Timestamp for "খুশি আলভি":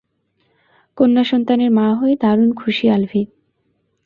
2.53-3.21